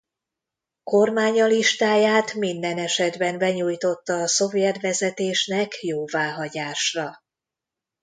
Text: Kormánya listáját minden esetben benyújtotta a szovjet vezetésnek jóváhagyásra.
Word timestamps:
Kormánya 0.83 1.45
listáját 1.45 2.33
minden 2.33 2.77
esetben 2.77 3.37
benyújtotta 3.37 4.13
a 4.13 4.27
szovjet 4.27 4.81
vezetésnek 4.81 5.83
jóváhagyásra. 5.83 7.21